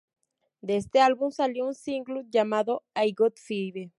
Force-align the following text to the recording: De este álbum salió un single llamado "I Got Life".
De 0.63 0.77
este 0.77 0.99
álbum 0.99 1.29
salió 1.29 1.67
un 1.67 1.75
single 1.75 2.23
llamado 2.27 2.81
"I 2.95 3.13
Got 3.15 3.35
Life". 3.49 3.89